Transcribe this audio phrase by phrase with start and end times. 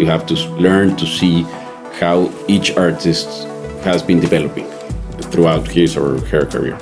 [0.00, 1.42] You have to learn to see
[2.00, 3.28] how each artist
[3.84, 4.64] has been developing
[5.30, 6.78] throughout his or her career.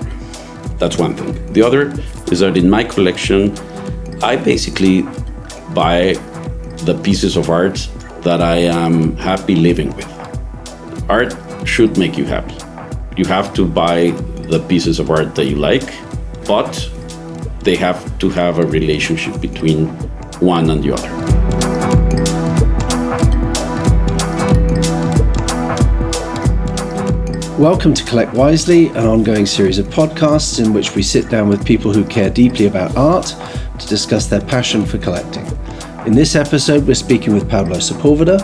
[0.78, 1.52] That's one thing.
[1.52, 1.92] The other
[2.30, 3.58] is that in my collection,
[4.22, 5.02] I basically
[5.74, 6.14] buy
[6.86, 7.88] the pieces of art
[8.22, 11.10] that I am happy living with.
[11.10, 12.54] Art should make you happy.
[13.16, 14.12] You have to buy
[14.52, 15.90] the pieces of art that you like,
[16.46, 16.70] but
[17.64, 19.88] they have to have a relationship between
[20.38, 21.17] one and the other.
[27.58, 31.66] Welcome to Collect Wisely, an ongoing series of podcasts in which we sit down with
[31.66, 33.34] people who care deeply about art
[33.80, 35.44] to discuss their passion for collecting.
[36.06, 38.38] In this episode, we're speaking with Pablo Sepulveda.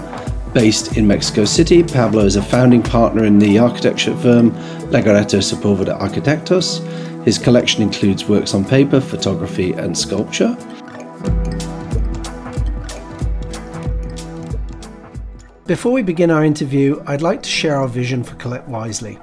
[0.53, 4.51] Based in Mexico City, Pablo is a founding partner in the architecture firm
[4.91, 6.85] Legorreta Sepulveda Arquitectos.
[7.25, 10.57] His collection includes works on paper, photography, and sculpture.
[15.67, 19.19] Before we begin our interview, I'd like to share our vision for Collect Wisely.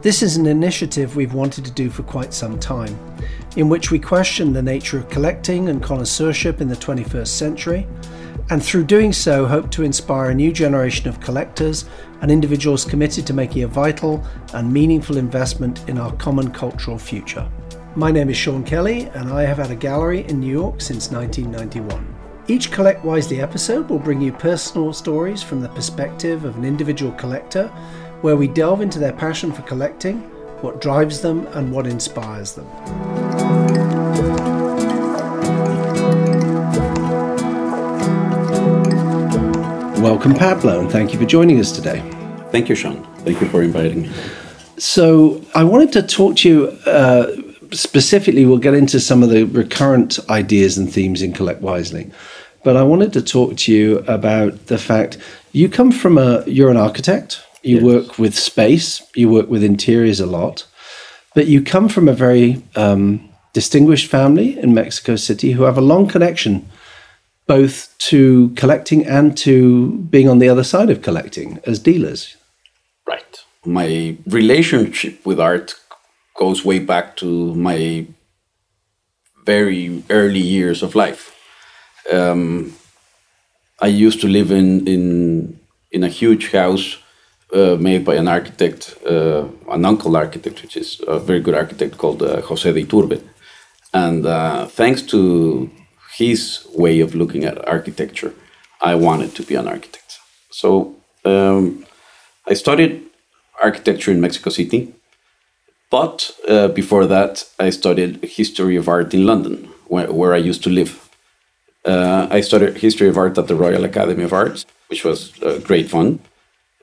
[0.00, 2.98] This is an initiative we've wanted to do for quite some time,
[3.54, 7.86] in which we question the nature of collecting and connoisseurship in the 21st century,
[8.50, 11.84] and through doing so, hope to inspire a new generation of collectors
[12.22, 14.20] and individuals committed to making a vital
[14.54, 17.48] and meaningful investment in our common cultural future.
[17.94, 21.12] My name is Sean Kelly, and I have had a gallery in New York since
[21.12, 22.11] 1991.
[22.52, 27.10] Each Collect Wisely episode will bring you personal stories from the perspective of an individual
[27.12, 27.68] collector,
[28.20, 30.18] where we delve into their passion for collecting,
[30.60, 32.66] what drives them, and what inspires them.
[40.02, 42.00] Welcome, Pablo, and thank you for joining us today.
[42.50, 43.02] Thank you, Sean.
[43.20, 44.10] Thank you for inviting me.
[44.76, 47.34] So, I wanted to talk to you uh,
[47.70, 48.44] specifically.
[48.44, 52.10] We'll get into some of the recurrent ideas and themes in Collect Wisely,
[52.64, 55.18] but I wanted to talk to you about the fact
[55.52, 57.40] you come from a you're an architect.
[57.62, 57.84] You Yes.
[57.84, 59.02] work with space.
[59.14, 60.66] You work with interiors a lot,
[61.34, 63.20] but you come from a very um,
[63.52, 66.66] distinguished family in Mexico City who have a long connection
[67.46, 72.36] both to collecting and to being on the other side of collecting as dealers.
[73.06, 73.36] Right.
[73.64, 75.74] My relationship with art
[76.36, 78.06] goes way back to my
[79.44, 81.32] very early years of life.
[82.10, 82.74] Um,
[83.80, 86.98] I used to live in in in a huge house
[87.52, 91.98] uh, made by an architect, uh, an uncle architect, which is a very good architect
[91.98, 93.20] called uh, Jose de Yturbe.
[93.92, 95.70] And uh, thanks to
[96.16, 98.32] his way of looking at architecture,
[98.80, 100.18] I wanted to be an architect.
[100.50, 101.84] So um,
[102.46, 103.02] I studied
[103.62, 104.94] architecture in Mexico City,
[105.90, 110.62] but uh, before that, I studied history of art in London, where, where I used
[110.64, 111.10] to live.
[111.84, 115.58] Uh, I studied history of art at the Royal Academy of Arts, which was uh,
[115.64, 116.20] great fun.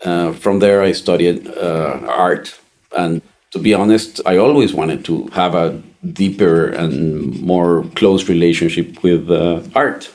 [0.04, 2.60] Uh, from there, I studied uh, art,
[2.98, 3.22] and
[3.52, 5.82] to be honest, I always wanted to have a
[6.14, 10.12] deeper and more close relationship with uh, art.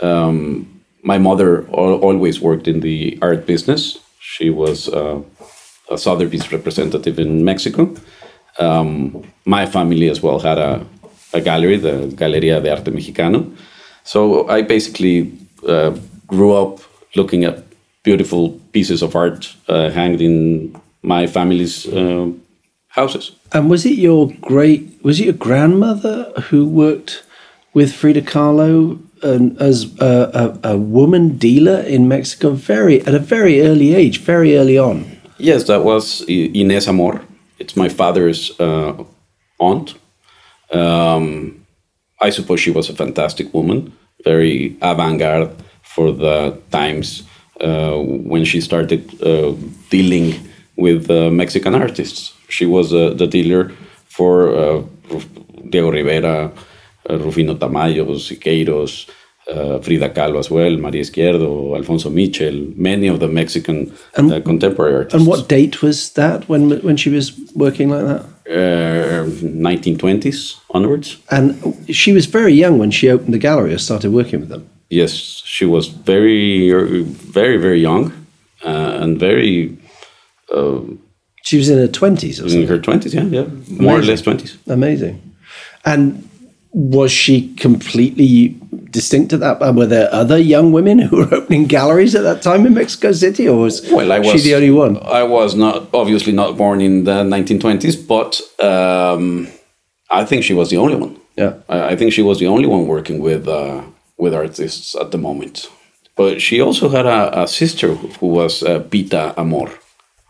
[0.00, 3.98] Um, my mother al- always worked in the art business.
[4.20, 5.20] She was uh,
[5.90, 7.94] a Sotheby's representative in Mexico.
[8.58, 10.86] Um, my family as well had a,
[11.32, 13.56] a gallery, the Galería de Arte Mexicano.
[14.04, 15.32] So I basically
[15.66, 15.96] uh,
[16.26, 16.80] grew up
[17.14, 17.64] looking at
[18.02, 22.30] beautiful pieces of art uh, hanged in my family's uh,
[22.88, 23.32] houses.
[23.52, 25.02] And was it your great?
[25.02, 27.22] Was it your grandmother who worked
[27.74, 32.50] with Frida Kahlo um, as a, a, a woman dealer in Mexico?
[32.50, 35.04] Very at a very early age, very early on.
[35.38, 37.22] Yes, that was Inés Amor.
[37.58, 39.04] It's my father's uh,
[39.58, 39.94] aunt.
[40.70, 41.59] Um,
[42.20, 43.92] I suppose she was a fantastic woman,
[44.24, 45.50] very avant-garde
[45.82, 47.22] for the times
[47.60, 49.54] uh, when she started uh,
[49.88, 50.34] dealing
[50.76, 52.32] with uh, Mexican artists.
[52.48, 53.72] She was uh, the dealer
[54.06, 54.82] for uh,
[55.68, 56.52] Diego Rivera,
[57.08, 59.08] uh, Rufino Tamayo, Siqueiros,
[59.50, 64.94] uh, Frida Kahlo as well, María Izquierdo, Alfonso Michel, many of the Mexican uh, contemporary
[64.94, 65.14] artists.
[65.14, 68.24] And what date was that when when she was working like that?
[68.50, 71.18] uh, 1920s onwards.
[71.30, 71.54] And
[71.88, 74.68] she was very young when she opened the gallery or started working with them.
[74.88, 75.12] Yes,
[75.44, 78.12] she was very, very, very young
[78.64, 79.76] uh, and very
[81.42, 83.14] She was in her twenties or in her 20s.
[83.14, 84.56] Yeah, yeah, more or less 20s.
[84.66, 85.20] Amazing.
[85.84, 86.28] And
[86.72, 88.56] was she completely
[88.90, 89.60] distinct at that?
[89.62, 93.12] uh, Were there other young women who were opening galleries at that time in Mexico
[93.12, 94.98] City, or was Well, I was she the only one?
[95.02, 99.48] I was not obviously not born in the 1920s, but um,
[100.10, 101.16] I think she was the only one.
[101.36, 101.54] Yeah.
[101.68, 103.82] I, I think she was the only one working with uh,
[104.18, 105.68] with artists at the moment.
[106.16, 109.70] But she also had a, a sister who was uh, Pita Amor,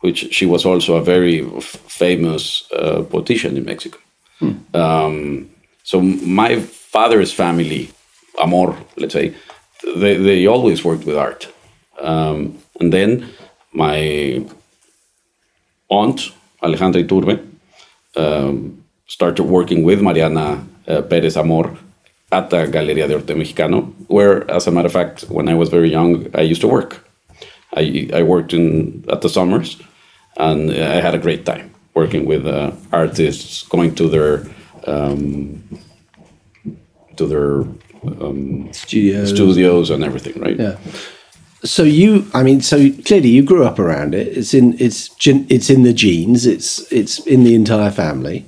[0.00, 3.98] which she was also a very f- famous uh, politician in Mexico.
[4.74, 5.50] Um,
[5.90, 7.90] so my father's family,
[8.40, 9.34] Amor, let's say,
[9.96, 11.52] they, they always worked with art.
[11.98, 13.28] Um, and then
[13.72, 14.44] my
[15.88, 16.30] aunt,
[16.62, 17.44] Alejandra Yturbe,
[18.14, 21.76] um, started working with Mariana uh, Perez Amor
[22.30, 25.70] at the Galería de Arte Mexicano, where, as a matter of fact, when I was
[25.70, 27.04] very young, I used to work.
[27.74, 29.76] I, I worked in at the summers,
[30.36, 34.44] and I had a great time working with uh, artists, going to their
[34.86, 35.62] um,
[37.16, 37.60] to their
[38.20, 39.30] um, Studios.
[39.30, 40.58] studios and everything, right?
[40.58, 40.76] Yeah.
[41.62, 44.28] So you, I mean, so clearly you grew up around it.
[44.28, 46.46] It's in it's it's in the genes.
[46.46, 48.46] It's it's in the entire family.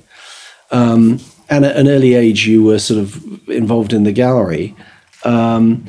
[0.71, 1.19] Um,
[1.49, 4.75] and at an early age, you were sort of involved in the gallery.
[5.23, 5.85] Um,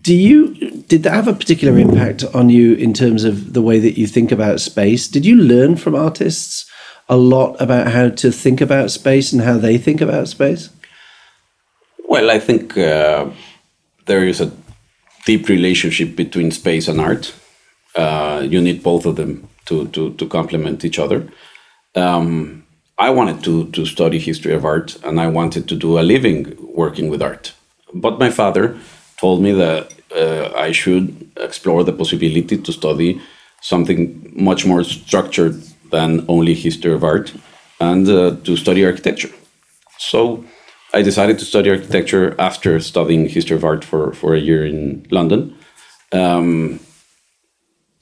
[0.00, 0.54] do you
[0.88, 4.06] did that have a particular impact on you in terms of the way that you
[4.08, 5.06] think about space?
[5.06, 6.68] Did you learn from artists
[7.08, 10.70] a lot about how to think about space and how they think about space?
[12.08, 13.30] Well, I think uh,
[14.06, 14.50] there is a
[15.26, 17.34] deep relationship between space and art.
[17.94, 21.28] Uh, you need both of them to, to, to complement each other.
[21.94, 22.64] Um,
[22.98, 26.56] I wanted to, to study history of art and I wanted to do a living
[26.74, 27.52] working with art.
[27.94, 28.76] But my father
[29.18, 33.20] told me that uh, I should explore the possibility to study
[33.60, 37.32] something much more structured than only history of art
[37.80, 39.30] and uh, to study architecture.
[39.98, 40.44] So
[40.94, 45.06] I decided to study architecture after studying history of art for, for a year in
[45.10, 45.56] London.
[46.12, 46.80] Um,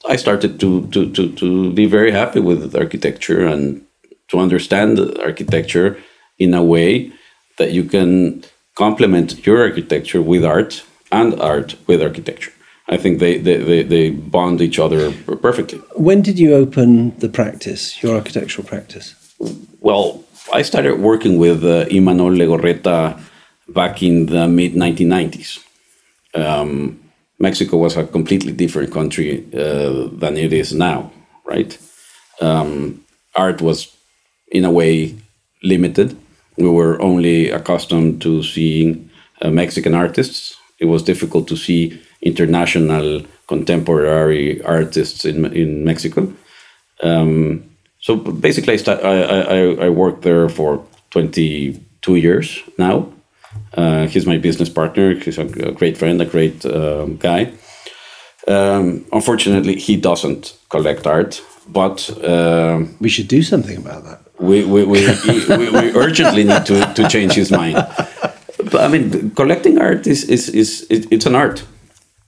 [0.07, 3.85] I started to, to, to, to be very happy with architecture and
[4.29, 5.97] to understand architecture
[6.39, 7.11] in a way
[7.57, 8.43] that you can
[8.75, 12.53] complement your architecture with art and art with architecture.
[12.89, 15.11] I think they, they, they, they bond each other
[15.41, 15.79] perfectly.
[15.95, 19.15] When did you open the practice, your architectural practice?
[19.81, 20.23] Well,
[20.53, 23.19] I started working with uh, Imanol Legorreta
[23.67, 25.63] back in the mid 1990s.
[26.33, 26.99] Um,
[27.39, 31.11] Mexico was a completely different country uh, than it is now,
[31.45, 31.77] right?
[32.39, 33.03] Um,
[33.35, 33.95] art was,
[34.51, 35.15] in a way,
[35.61, 36.17] limited.
[36.57, 39.09] We were only accustomed to seeing
[39.41, 40.55] uh, Mexican artists.
[40.79, 46.33] It was difficult to see international contemporary artists in in Mexico.
[47.03, 47.63] Um,
[47.99, 53.07] so basically, I, I, I, I worked there for 22 years now.
[53.73, 55.15] Uh, he's my business partner.
[55.15, 57.51] He's a, a great friend, a great um, guy.
[58.47, 64.19] Um, unfortunately, he doesn't collect art, but um, We should do something about that.
[64.39, 65.01] we, we, we,
[65.49, 67.75] we, we urgently need to, to change his mind.
[68.71, 71.63] But I mean, collecting art is, is, is it, it's an art.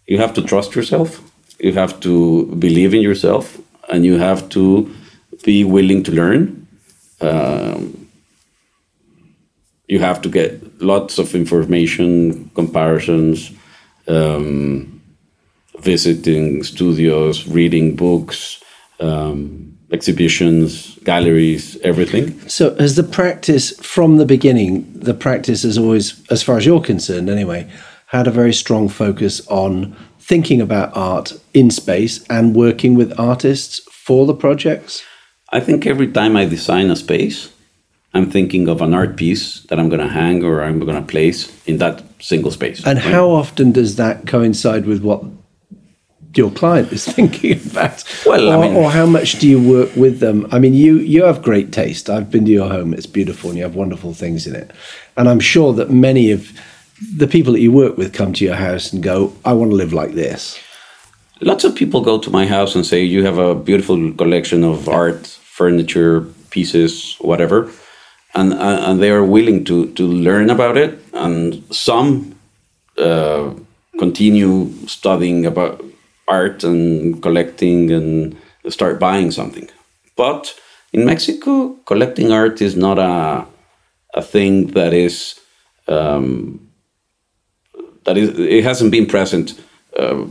[0.09, 1.21] You have to trust yourself,
[1.59, 3.59] you have to believe in yourself,
[3.89, 4.91] and you have to
[5.43, 6.67] be willing to learn.
[7.21, 8.09] Um,
[9.87, 13.51] you have to get lots of information, comparisons,
[14.07, 14.99] um,
[15.79, 18.63] visiting studios, reading books,
[18.99, 22.27] um, exhibitions, galleries, everything.
[22.49, 26.81] So, has the practice from the beginning, the practice has always, as far as you're
[26.81, 27.69] concerned anyway,
[28.09, 33.81] had a very strong focus on thinking about art in space and working with artists
[33.91, 35.03] for the projects?
[35.51, 37.51] I think every time I design a space,
[38.15, 41.07] I'm thinking of an art piece that I'm going to hang or I'm going to
[41.07, 42.83] place in that single space.
[42.85, 45.23] And how often does that coincide with what
[46.33, 48.03] your client is thinking about?
[48.25, 50.47] Well, I mean- or how much do you work with them?
[50.51, 52.09] I mean, you you have great taste.
[52.09, 54.71] I've been to your home; it's beautiful, and you have wonderful things in it.
[55.15, 56.51] And I'm sure that many of
[57.15, 59.75] the people that you work with come to your house and go, "I want to
[59.75, 60.59] live like this."
[61.41, 64.89] Lots of people go to my house and say, You have a beautiful collection of
[64.89, 67.71] art, furniture, pieces, whatever.
[68.35, 70.99] And, uh, and they are willing to, to learn about it.
[71.13, 72.35] And some
[72.97, 73.53] uh,
[73.97, 75.83] continue studying about
[76.27, 78.37] art and collecting and
[78.67, 79.69] start buying something.
[80.17, 80.53] But
[80.91, 83.45] in Mexico, collecting art is not a,
[84.13, 85.39] a thing that is
[85.87, 86.68] um,
[88.09, 89.53] that is it hasn't been present
[89.95, 90.25] uh,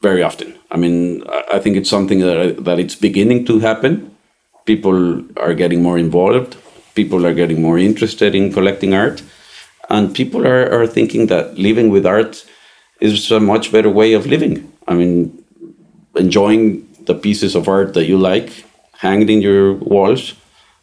[0.00, 0.54] very often.
[0.70, 1.22] I mean,
[1.52, 4.16] I think it's something that that it's beginning to happen.
[4.64, 6.56] People are getting more involved.
[6.94, 9.22] People are getting more interested in collecting art,
[9.88, 12.46] and people are, are thinking that living with art
[13.00, 14.72] is a much better way of living.
[14.88, 15.44] I mean,
[16.16, 18.64] enjoying the pieces of art that you like,
[18.98, 20.34] hanged in your walls,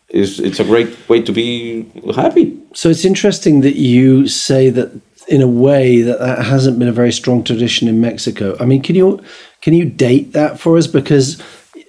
[0.10, 2.58] is it's a great way to be happy.
[2.74, 4.90] So it's interesting that you say that
[5.28, 8.56] in a way that that hasn't been a very strong tradition in Mexico.
[8.60, 9.22] I mean, can you
[9.62, 10.88] can you date that for us?
[10.88, 11.42] Because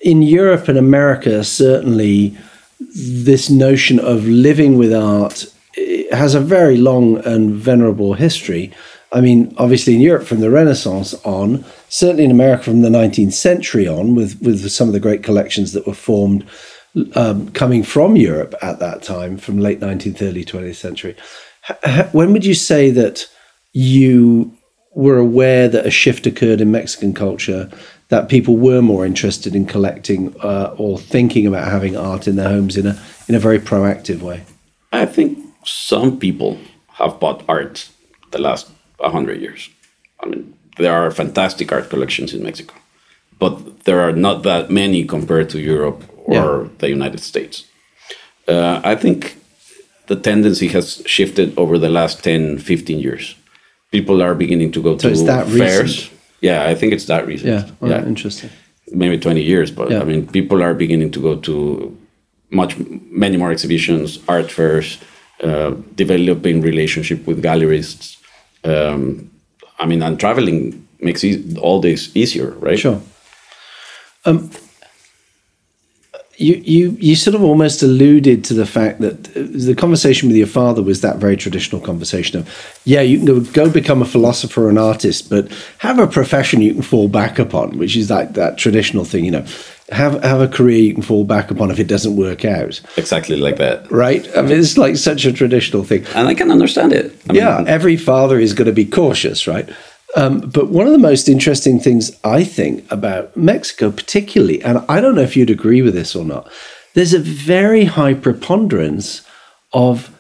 [0.02, 2.37] in Europe and America, certainly,
[2.80, 5.47] this notion of living with art
[6.11, 8.73] has a very long and venerable history.
[9.12, 13.33] I mean, obviously in Europe from the Renaissance on, certainly in America from the 19th
[13.33, 16.45] century on, with with some of the great collections that were formed
[17.14, 21.16] um, coming from Europe at that time, from late 19th, early 20th century.
[22.13, 23.27] When would you say that
[23.73, 24.53] you
[24.93, 27.71] were aware that a shift occurred in Mexican culture,
[28.09, 32.49] that people were more interested in collecting uh, or thinking about having art in their
[32.49, 32.99] homes in a
[33.29, 34.45] in a very proactive way?
[34.93, 36.59] I think some people
[36.95, 37.89] have bought art
[38.31, 38.71] the last
[39.01, 39.71] hundred years.
[40.21, 42.75] I mean, there are fantastic art collections in Mexico,
[43.39, 46.69] but there are not that many compared to Europe or yeah.
[46.79, 47.65] the United States.
[48.49, 49.37] Uh, I think
[50.09, 53.37] the tendency has shifted over the last 10, 15 years.
[53.91, 55.83] People are beginning to go so to fairs.
[55.83, 56.12] Recent?
[56.41, 57.49] Yeah, I think it's that reason.
[57.49, 58.05] Yeah, well, yeah.
[58.05, 58.50] interesting.
[58.91, 60.00] Maybe 20 years, but yeah.
[60.00, 61.97] I mean, people are beginning to go to
[62.50, 64.99] much, many more exhibitions, art fairs,
[65.43, 68.17] uh, developing relationship with gallerists.
[68.65, 69.31] Um,
[69.79, 72.79] I mean, and traveling makes e all this easier, right?
[72.79, 73.00] Sure.
[74.25, 74.50] Um,
[76.38, 80.47] you, you you sort of almost alluded to the fact that the conversation with your
[80.47, 84.66] father was that very traditional conversation of yeah you can go, go become a philosopher
[84.66, 88.35] or an artist but have a profession you can fall back upon which is like
[88.35, 89.45] that traditional thing you know.
[89.90, 92.78] Have have a career you can fall back upon if it doesn't work out.
[92.99, 93.90] Exactly like that.
[93.90, 94.28] Right?
[94.37, 96.04] I mean it's like such a traditional thing.
[96.14, 97.16] And i can understand it.
[97.30, 99.66] I yeah mean, every father is going to be cautious right
[100.17, 105.00] um, but one of the most interesting things I think about Mexico, particularly, and I
[105.00, 106.50] don't know if you'd agree with this or not,
[106.95, 109.23] there's a very high preponderance
[109.73, 110.15] of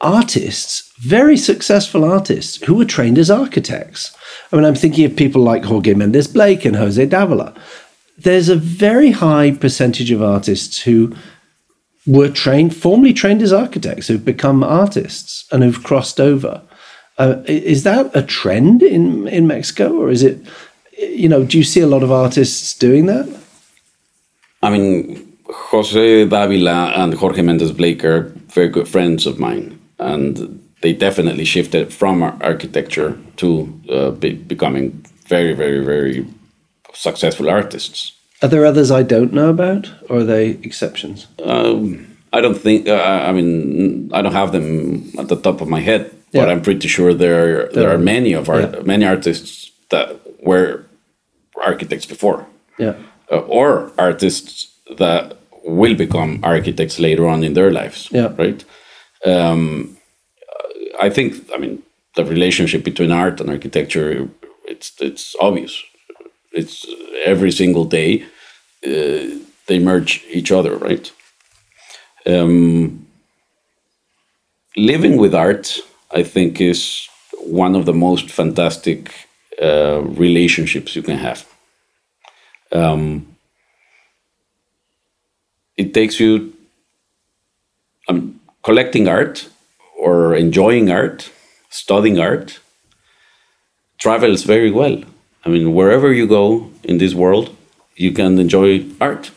[0.00, 4.16] artists, very successful artists, who were trained as architects.
[4.50, 7.54] I mean, I'm thinking of people like Jorge Mendez Blake and Jose Davila.
[8.16, 11.14] There's a very high percentage of artists who
[12.06, 16.62] were trained, formally trained as architects, who've become artists and who've crossed over.
[17.20, 20.38] Uh, is that a trend in in Mexico, or is it?
[20.98, 23.28] You know, do you see a lot of artists doing that?
[24.62, 25.38] I mean,
[25.70, 31.44] Jose Davila and Jorge Mendez Blake are very good friends of mine, and they definitely
[31.44, 36.26] shifted from architecture to uh, be, becoming very, very, very
[36.94, 38.12] successful artists.
[38.42, 41.26] Are there others I don't know about, or are they exceptions?
[41.44, 42.88] Um, I don't think.
[42.88, 46.42] Uh, I mean, I don't have them at the top of my head yeah.
[46.42, 48.82] but I'm pretty sure there are, there are many of art, yeah.
[48.82, 50.84] many artists that were
[51.62, 52.46] architects before,
[52.78, 52.94] yeah,
[53.30, 58.64] uh, or artists that will become architects later on in their lives, yeah, right.
[59.24, 59.96] Um,
[61.00, 61.82] I think, I mean,
[62.16, 64.28] the relationship between art and architecture,
[64.64, 65.82] it's it's obvious.
[66.52, 66.86] It's
[67.24, 68.24] every single day
[68.84, 71.12] uh, they merge each other, right?
[72.26, 73.06] Um,
[74.76, 75.78] living with art
[76.12, 79.10] I think is one of the most fantastic
[79.62, 81.46] uh, relationships you can have.
[82.72, 83.36] Um,
[85.76, 86.52] it takes you
[88.08, 89.48] um, collecting art
[89.98, 91.30] or enjoying art,
[91.68, 92.58] studying art,
[93.98, 95.02] travels very well.
[95.44, 97.56] I mean, wherever you go in this world,
[97.96, 99.30] you can enjoy art,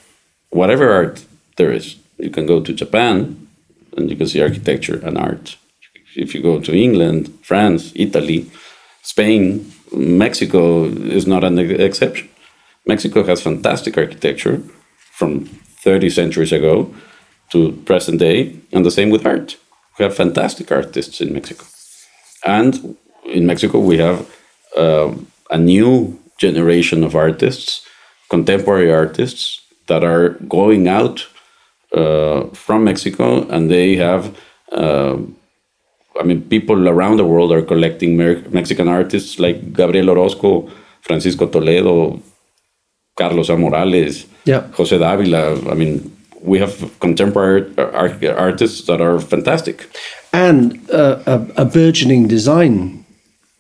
[0.50, 1.26] whatever art
[1.58, 1.98] there is.
[2.18, 3.48] You can go to Japan
[3.96, 5.58] and you can see architecture and art
[6.16, 8.50] if you go to England, France, Italy,
[9.02, 12.30] Spain, Mexico is not an exception.
[12.86, 14.62] Mexico has fantastic architecture
[15.12, 16.94] from 30 centuries ago
[17.52, 19.58] to present day, and the same with art.
[19.98, 21.66] We have fantastic artists in Mexico.
[22.46, 24.30] And in Mexico, we have
[24.76, 25.14] uh,
[25.52, 27.86] a new generation of artists,
[28.30, 31.28] contemporary artists, that are going out
[31.94, 34.36] uh, from Mexico and they have.
[34.72, 35.18] Uh,
[36.20, 38.18] I mean, people around the world are collecting
[38.52, 40.70] Mexican artists like Gabriel Orozco,
[41.02, 42.22] Francisco Toledo,
[43.18, 44.68] Carlos Amorales, yeah.
[44.74, 45.72] Jose Davila.
[45.72, 49.90] I mean, we have contemporary art artists that are fantastic.
[50.32, 53.06] And uh, a, a, burgeoning design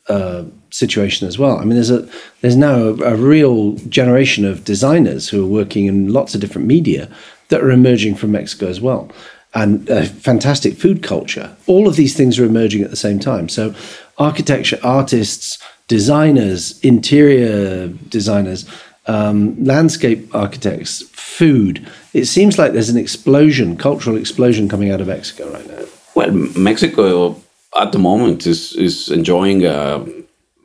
[0.10, 1.58] uh, situation as well.
[1.58, 2.08] I mean, there's a
[2.42, 6.68] there's now a, a, real generation of designers who are working in lots of different
[6.68, 7.10] media
[7.50, 9.10] that are emerging from Mexico as well
[9.54, 11.56] and a fantastic food culture.
[11.68, 13.50] All of these things are emerging at the same time.
[13.50, 13.74] So,
[14.18, 18.66] architecture artists, designers, interior designers,
[19.08, 21.86] um, landscape architects, food.
[22.14, 25.86] It seems like there's an explosion, cultural explosion coming out of Mexico right now.
[26.16, 27.36] Well, Mexico
[27.80, 30.06] at the moment is is enjoying uh,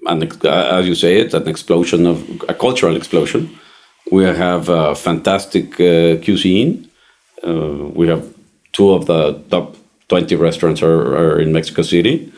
[0.06, 2.18] an as you say it an explosion of
[2.48, 3.48] a cultural explosion.
[4.10, 6.88] We have a fantastic uh, cuisine.
[7.42, 8.22] Uh, we have
[8.72, 9.76] two of the top
[10.08, 12.32] twenty restaurants are, are in Mexico City.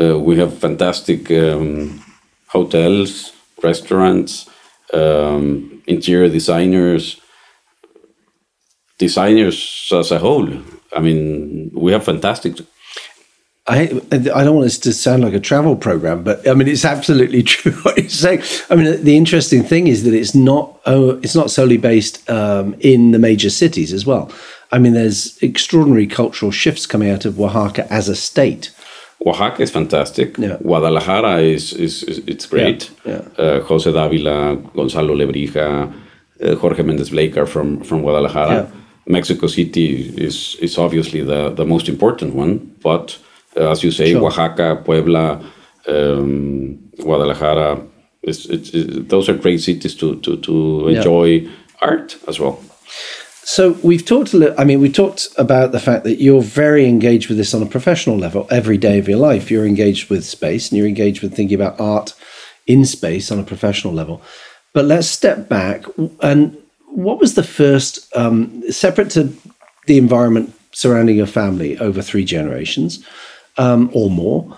[0.00, 2.02] Uh, we have fantastic um,
[2.48, 4.48] hotels, restaurants,
[4.92, 7.20] um, interior designers,
[8.98, 10.48] designers as a whole.
[10.96, 12.58] I mean, we have fantastic
[13.66, 16.84] I I don't want this to sound like a travel program, but I mean it's
[16.84, 18.42] absolutely true what you're saying.
[18.68, 22.76] I mean the interesting thing is that it's not oh, it's not solely based um,
[22.80, 24.30] in the major cities as well.
[24.74, 28.74] I mean there's extraordinary cultural shifts coming out of Oaxaca as a state.
[29.24, 30.36] Oaxaca is fantastic.
[30.36, 30.56] Yeah.
[30.56, 32.90] Guadalajara is, is, is it's great.
[33.04, 33.22] Yeah.
[33.38, 33.44] yeah.
[33.44, 35.92] Uh, Jose Davila, Gonzalo Lebrija,
[36.42, 38.54] uh, Jorge Mendez Blake are from from Guadalajara.
[38.54, 38.66] Yeah.
[39.06, 43.18] Mexico City is is obviously the the most important one, but
[43.56, 44.26] uh, as you say, sure.
[44.26, 45.40] Oaxaca, Puebla,
[45.86, 47.80] um, Guadalajara.
[48.22, 51.46] It's, it's, it, those are great cities to to, to enjoy
[51.80, 52.58] art as well.
[53.44, 54.60] So we've talked a little.
[54.60, 57.66] I mean, we talked about the fact that you're very engaged with this on a
[57.66, 59.50] professional level every day of your life.
[59.50, 62.14] You're engaged with space, and you're engaged with thinking about art
[62.66, 64.22] in space on a professional level.
[64.72, 65.84] But let's step back.
[66.20, 69.32] And what was the first, um, separate to
[69.86, 73.04] the environment surrounding your family over three generations?
[73.56, 74.56] um, or more.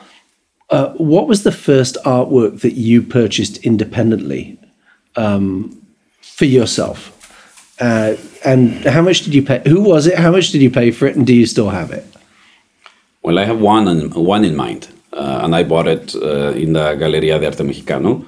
[0.71, 4.59] Uh, what was the first artwork that you purchased independently
[5.15, 5.81] um,
[6.21, 7.16] for yourself?
[7.81, 9.63] Uh, and how much did you pay?
[9.67, 10.19] Who was it?
[10.19, 11.17] How much did you pay for it?
[11.17, 12.05] And do you still have it?
[13.23, 16.97] Well, I have one one in mind, uh, and I bought it uh, in the
[16.97, 18.25] Galería de Arte Mexicano.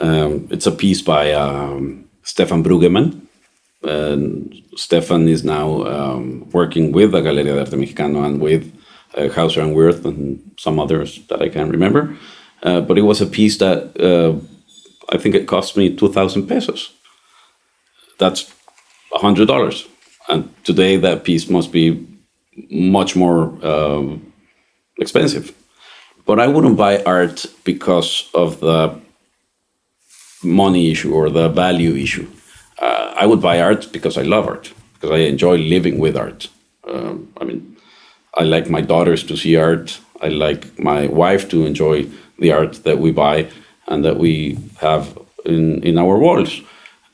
[0.00, 3.20] Um, it's a piece by um, Stefan Brueggemann.
[4.76, 8.72] Stefan is now um, working with the Galería de Arte Mexicano and with
[9.16, 12.16] uh, Hauser and Wirth and some others that I can't remember.
[12.62, 14.34] Uh, but it was a piece that uh,
[15.12, 16.92] I think it cost me 2,000 pesos.
[18.18, 18.52] That's
[19.12, 19.86] $100.
[20.28, 22.06] And today that piece must be
[22.70, 24.32] much more um,
[24.98, 25.52] expensive.
[26.26, 29.00] But I wouldn't buy art because of the
[30.42, 32.28] money issue or the value issue.
[32.78, 36.48] Uh, I would buy art because I love art, because I enjoy living with art.
[36.86, 37.76] Um, I mean,
[38.34, 39.98] I like my daughters to see art.
[40.20, 42.06] I like my wife to enjoy
[42.38, 43.50] the art that we buy
[43.86, 46.60] and that we have in, in our walls.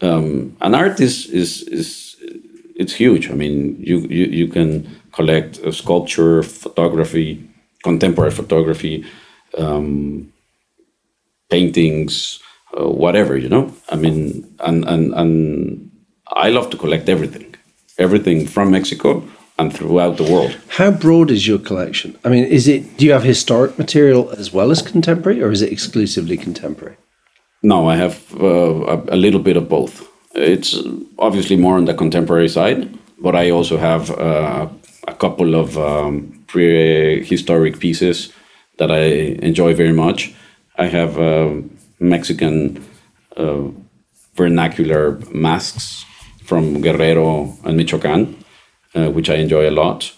[0.05, 2.17] Um, and art is, is, is
[2.77, 3.31] it's huge.
[3.31, 7.49] I mean, you, you, you can collect sculpture, photography,
[7.83, 9.05] contemporary photography,
[9.57, 10.33] um,
[11.51, 12.40] paintings,
[12.79, 13.73] uh, whatever, you know?
[13.88, 15.90] I mean, and, and, and
[16.29, 17.55] I love to collect everything,
[17.99, 19.23] everything from Mexico
[19.59, 20.59] and throughout the world.
[20.69, 22.19] How broad is your collection?
[22.25, 25.62] I mean, is it do you have historic material as well as contemporary, or is
[25.62, 26.97] it exclusively contemporary?
[27.64, 30.09] No, I have uh, a, little bit of both.
[30.35, 30.79] It's
[31.18, 32.81] obviously more on the contemporary side,
[33.18, 34.68] but I also have uh,
[35.09, 38.33] a couple of um, prehistoric pieces
[38.79, 39.05] that I
[39.48, 40.35] enjoy very much.
[40.77, 41.55] I have uh,
[41.98, 42.85] Mexican
[44.37, 46.05] vernacular masks
[46.44, 48.44] from Guerrero and Michoacan
[48.94, 50.12] uh, which I enjoy a lot.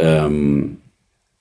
[0.00, 0.82] Um,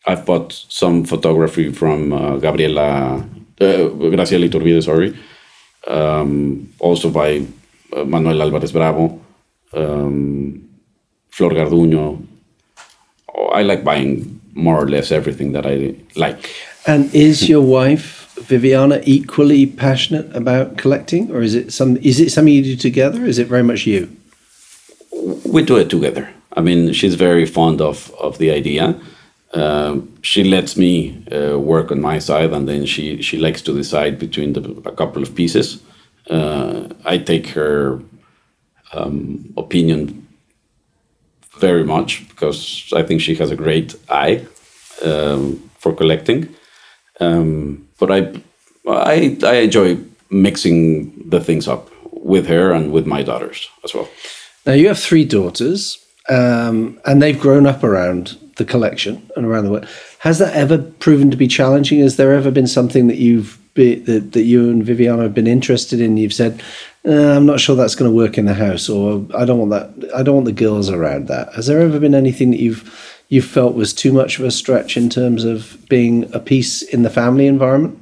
[0.06, 3.24] I've bought some photography from uh, Gabriela, uh,
[3.60, 5.18] Graciela Iturbide, sorry,
[5.88, 7.46] um, also by
[7.96, 9.20] uh, Manuel Alvarez Bravo,
[9.74, 10.70] um,
[11.30, 12.26] Flor Garduño.
[13.36, 16.50] Oh, I like buying more or less everything that I like.
[16.86, 21.98] And is your wife Viviana equally passionate about collecting, or is it some?
[21.98, 23.26] Is it something you do together?
[23.26, 24.10] is it very much you?
[25.46, 26.30] We do it together.
[26.58, 29.00] I mean, she's very fond of of the idea.
[29.54, 33.74] Uh, she lets me uh, work on my side, and then she she likes to
[33.74, 35.82] decide between the, a couple of pieces.
[36.30, 38.00] Uh, I take her
[38.94, 40.28] um, opinion
[41.60, 44.46] very much because I think she has a great eye
[45.04, 46.48] um, for collecting.
[47.20, 48.20] Um, but I,
[48.88, 49.98] I I enjoy
[50.30, 54.08] mixing the things up with her and with my daughters as well.
[54.66, 55.98] Now you have three daughters
[56.30, 59.88] um, and they've grown up around the collection and around the world.
[60.20, 62.00] Has that ever proven to be challenging?
[62.00, 65.48] Has there ever been something that you've be, that, that you and Viviana have been
[65.48, 66.18] interested in?
[66.18, 66.62] You've said,
[67.06, 69.72] uh, "I'm not sure that's going to work in the house," or "I don't want
[69.72, 70.12] that.
[70.14, 72.84] I don't want the girls around that." Has there ever been anything that you've
[73.30, 77.04] you felt was too much of a stretch in terms of being a piece in
[77.04, 77.98] the family environment?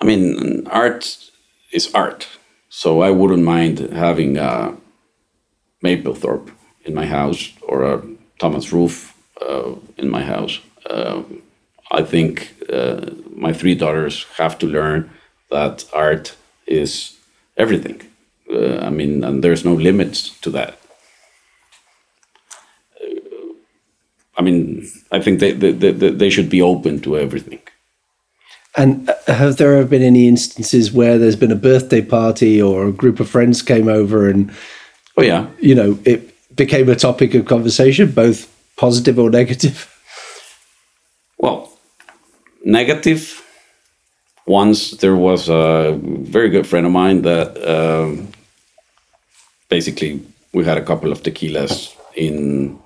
[0.00, 1.30] I mean, art
[1.72, 2.26] is art,
[2.68, 4.36] so I wouldn't mind having.
[4.36, 4.76] a
[5.82, 6.50] Mapplethorpe
[6.84, 8.02] in my house or a
[8.42, 10.58] Thomas Ruff uh, in my house.
[10.90, 11.22] Uh,
[11.92, 15.10] I think uh, my three daughters have to learn
[15.50, 16.34] that art
[16.66, 17.16] is
[17.56, 18.00] everything.
[18.52, 20.76] Uh, I mean, and there's no limits to that.
[23.00, 23.52] Uh,
[24.36, 27.60] I mean, I think they, they, they, they should be open to everything.
[28.76, 32.92] And have there ever been any instances where there's been a birthday party or a
[32.92, 34.50] group of friends came over and,
[35.16, 39.88] oh yeah, you know, it became a topic of conversation, both positive or negative?
[41.38, 41.72] Well,
[42.64, 43.38] negative.
[44.46, 48.28] Once there was a very good friend of mine that um,
[49.68, 50.20] basically
[50.52, 52.78] we had a couple of tequilas in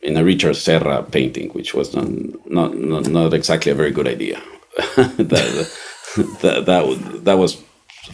[0.00, 2.08] in a Richard Serra painting, which was not
[2.46, 4.42] not, not, not exactly a very good idea.
[4.96, 5.70] that,
[6.42, 7.62] that, that, that was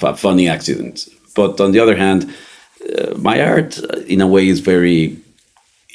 [0.03, 1.09] a funny accident.
[1.35, 2.35] But on the other hand,
[2.99, 5.17] uh, my art, uh, in a way, is very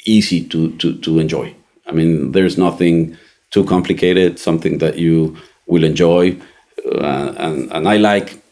[0.04, 1.54] easy to, to, to enjoy.
[1.86, 3.16] I mean, there's nothing
[3.50, 6.36] too complicated, something that you will enjoy.
[6.84, 8.42] Uh, and, and I like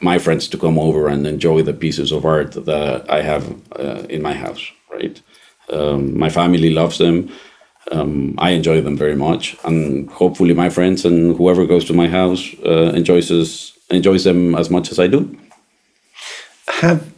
[0.00, 3.44] my friends to come over and enjoy the pieces of art that I have
[3.78, 5.20] uh, in my house, right?
[5.70, 7.30] Um, my family loves them.
[7.90, 12.06] Um, I enjoy them very much, and hopefully, my friends and whoever goes to my
[12.06, 13.30] house uh, enjoys
[13.88, 15.38] enjoys them as much as I do.
[16.68, 17.10] Have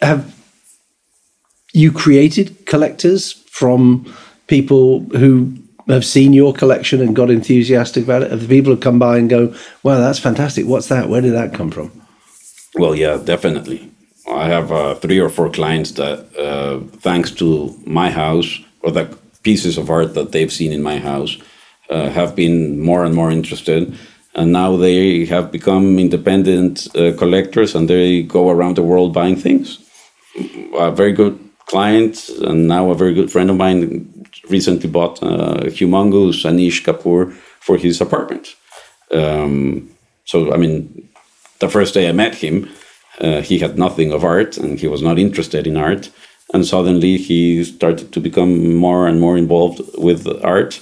[0.00, 0.34] have
[1.72, 4.12] you created collectors from
[4.46, 5.56] people who
[5.88, 8.30] have seen your collection and got enthusiastic about it?
[8.30, 10.66] Have the people who come by and go, "Wow, that's fantastic!
[10.66, 11.08] What's that?
[11.08, 11.90] Where did that come from?"
[12.74, 13.90] Well, yeah, definitely.
[14.28, 19.04] I have uh, three or four clients that, uh, thanks to my house or the
[19.42, 21.36] pieces of art that they've seen in my house,
[21.90, 23.94] uh, have been more and more interested.
[24.34, 29.36] And now they have become independent uh, collectors and they go around the world buying
[29.36, 29.78] things.
[30.74, 35.68] A very good client and now a very good friend of mine recently bought a
[35.68, 38.54] humongous Anish Kapoor for his apartment.
[39.10, 39.90] Um,
[40.24, 41.08] so, I mean,
[41.58, 42.68] the first day I met him,
[43.20, 46.10] uh, he had nothing of art and he was not interested in art.
[46.54, 50.80] And suddenly he started to become more and more involved with art.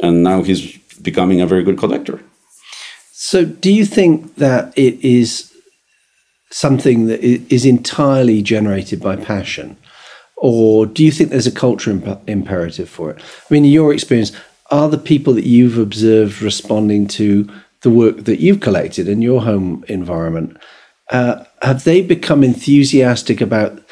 [0.00, 2.20] And now he's becoming a very good collector.
[3.32, 5.50] So, do you think that it is
[6.50, 9.78] something that is entirely generated by passion?
[10.36, 13.22] Or do you think there's a culture imp- imperative for it?
[13.22, 14.32] I mean, in your experience,
[14.70, 17.48] are the people that you've observed responding to
[17.80, 20.58] the work that you've collected in your home environment?
[21.10, 23.82] Uh, have they become enthusiastic about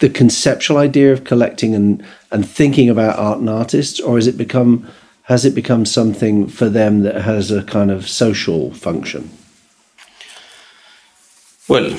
[0.00, 4.38] the conceptual idea of collecting and, and thinking about art and artists, or has it
[4.38, 4.88] become
[5.28, 9.30] has it become something for them that has a kind of social function?
[11.68, 11.98] Well,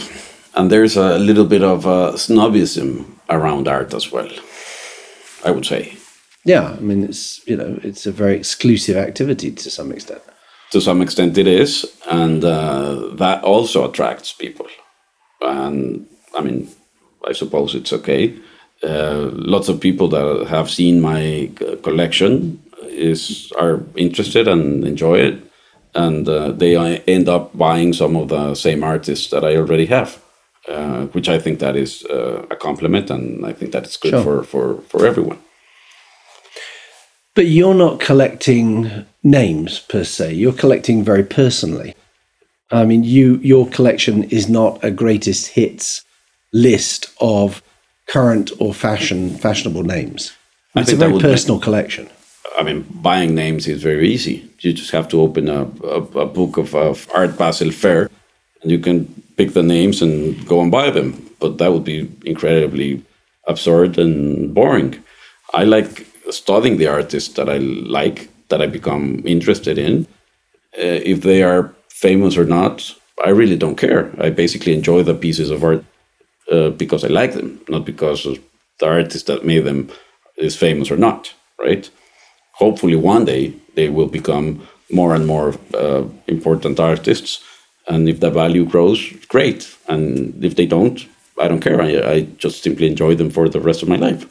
[0.56, 4.30] and there's a little bit of uh, snobism around art as well.
[5.46, 5.96] I would say.
[6.44, 10.22] Yeah, I mean it's you know it's a very exclusive activity to some extent
[10.72, 14.68] to some extent it is and uh, that also attracts people
[15.42, 16.06] and
[16.38, 16.70] i mean
[17.28, 18.38] i suppose it's okay
[18.84, 21.50] uh, lots of people that have seen my
[21.82, 25.36] collection is are interested and enjoy it
[25.96, 30.22] and uh, they end up buying some of the same artists that i already have
[30.68, 34.12] uh, which i think that is uh, a compliment and i think that it's good
[34.12, 34.24] sure.
[34.24, 35.40] for, for, for everyone
[37.40, 40.34] but you're not collecting names per se.
[40.34, 41.96] You're collecting very personally.
[42.70, 46.04] I mean, you your collection is not a greatest hits
[46.52, 47.64] list of
[48.08, 50.34] current or fashion fashionable names.
[50.76, 52.10] It's a very personal collection.
[52.60, 54.52] I mean, buying names is very easy.
[54.60, 58.10] You just have to open a, a, a book of, of, Art Basel Fair,
[58.62, 59.06] and you can
[59.38, 61.10] pick the names and go and buy them.
[61.40, 63.02] But that would be incredibly
[63.48, 65.02] absurd and boring.
[65.54, 70.06] I like studying the artists that I like, that I become interested in.
[70.78, 72.94] Uh, if they are famous or not,
[73.24, 74.12] I really don't care.
[74.20, 75.86] I basically enjoy the pieces of art
[76.52, 78.28] uh, because I like them, not because
[78.80, 79.90] the artist that made them
[80.36, 81.90] is famous or not, right?
[82.60, 87.42] Hopefully, one day they will become more and more uh, important artists.
[87.88, 89.76] And if the value grows, great.
[89.88, 91.08] And if they don't,
[91.40, 91.82] I don't care.
[91.82, 94.26] I, I just simply enjoy them for the rest of my life.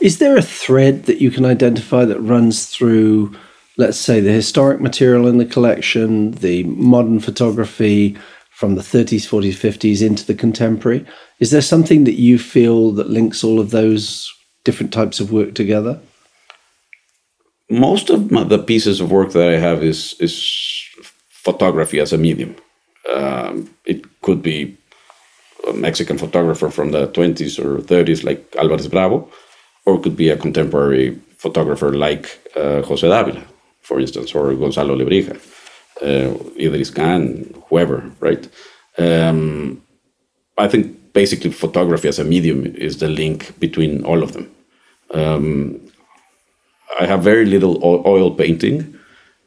[0.00, 3.34] Is there a thread that you can identify that runs through,
[3.78, 8.16] let's say, the historic material in the collection, the modern photography
[8.50, 11.06] from the 30s, 40s, 50s into the contemporary?
[11.40, 14.30] Is there something that you feel that links all of those
[14.64, 15.98] different types of work together?
[17.74, 20.34] Most of my, the pieces of work that I have is is
[21.30, 22.54] photography as a medium.
[23.12, 24.76] Um, it could be
[25.68, 29.28] a Mexican photographer from the 20s or 30s, like Alvarez Bravo,
[29.84, 33.42] or it could be a contemporary photographer like uh, Jose Davila.
[33.82, 35.36] for instance, or Gonzalo Lebrija,
[36.02, 38.48] uh, Idris Khan, whoever, right?
[38.98, 39.82] Um,
[40.56, 44.50] I think basically photography as a medium is the link between all of them.
[45.12, 45.83] Um,
[47.00, 48.98] I have very little oil painting.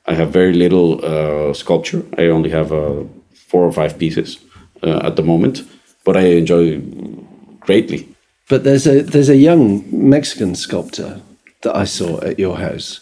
[0.06, 2.04] I have very little uh, sculpture.
[2.18, 4.40] I only have uh, four or five pieces
[4.84, 5.64] uh, at the moment,
[6.06, 6.82] but I enjoy
[7.60, 8.08] greatly.
[8.50, 11.22] But there's a there's a young Mexican sculptor
[11.64, 13.02] that I saw at your house.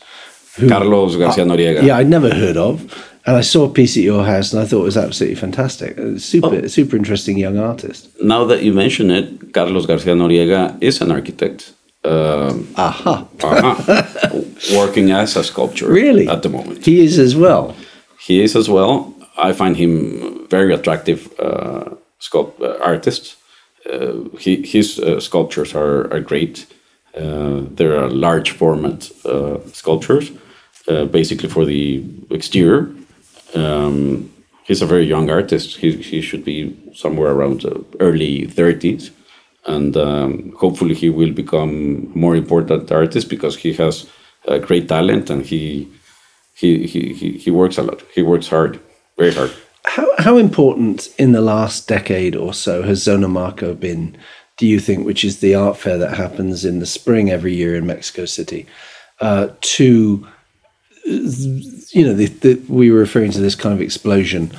[0.55, 1.83] Who, Carlos Garcia Noriega.
[1.83, 2.81] yeah, I'd never heard of,
[3.25, 5.97] and I saw a piece at your house, and I thought it was absolutely fantastic.
[6.17, 6.67] Super, oh.
[6.67, 8.09] super interesting young artist.
[8.21, 11.73] Now that you mention it, Carlos Garcia Noriega is an architect.
[12.05, 13.27] Um, Aha.
[13.43, 14.41] uh-huh,
[14.77, 15.87] working as a sculptor.
[15.87, 16.27] Really?
[16.27, 16.85] At the moment.
[16.85, 17.75] He is as well.
[18.19, 19.13] He is as well.
[19.37, 23.37] I find him very attractive uh, sculpt uh, artist.
[23.91, 26.67] Uh, he, his uh, sculptures are, are great.
[27.17, 30.31] Uh, there are large format uh, sculptures,
[31.11, 32.89] basically for the exterior.
[33.55, 34.31] Um,
[34.65, 35.77] he's a very young artist.
[35.77, 37.65] He, he should be somewhere around
[37.99, 39.11] early 30s
[39.65, 44.07] and um, hopefully he will become more important artist because he has
[44.61, 45.87] great talent and he
[46.53, 48.01] he he he works a lot.
[48.13, 48.79] He works hard,
[49.17, 49.51] very hard.
[49.85, 54.17] How how important in the last decade or so has Zona Maco been?
[54.57, 57.75] Do you think, which is the art fair that happens in the spring every year
[57.75, 58.65] in Mexico City,
[59.19, 60.25] uh, to
[61.05, 64.51] you know, the, the, we were referring to this kind of explosion,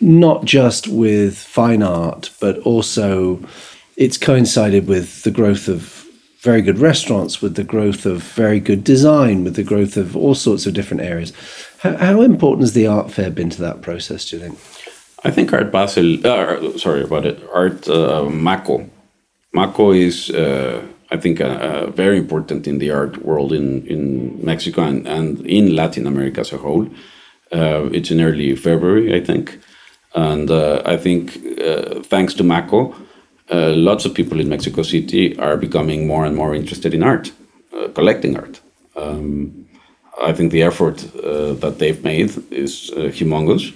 [0.00, 3.40] not just with fine art, but also
[3.96, 6.06] it's coincided with the growth of
[6.40, 10.34] very good restaurants, with the growth of very good design, with the growth of all
[10.34, 11.32] sorts of different areas.
[11.78, 14.28] How, how important has the art fair been to that process?
[14.28, 14.58] Do you think?
[15.24, 16.26] I think Art Basel.
[16.26, 17.42] Uh, sorry about it.
[17.52, 18.90] Art uh, Maco.
[19.54, 24.44] Maco is, uh, I think, uh, uh, very important in the art world in in
[24.44, 26.86] Mexico and, and in Latin America as a whole.
[27.52, 29.58] Uh, it's in early February, I think,
[30.14, 31.32] and I think
[32.06, 32.94] thanks to Maco
[33.54, 37.32] uh, lots of people in Mexico City are becoming more and more interested in art,
[37.72, 38.60] uh, collecting art.
[38.96, 39.66] Um,
[40.22, 43.72] I think the effort uh, that they've made is uh, humongous.